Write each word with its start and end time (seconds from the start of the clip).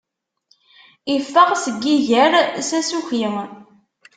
Iffeɣ 1.15 1.49
seg 1.63 1.81
iger 1.95 2.33
s 2.67 2.69
asuki. 2.79 3.25